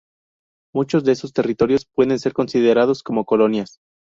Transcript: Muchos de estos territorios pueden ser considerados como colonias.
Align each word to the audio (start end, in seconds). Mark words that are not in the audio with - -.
Muchos 0.73 1.03
de 1.03 1.11
estos 1.11 1.31
territorios 1.31 1.85
pueden 1.85 2.17
ser 2.17 2.33
considerados 2.33 3.03
como 3.03 3.23
colonias. 3.23 3.79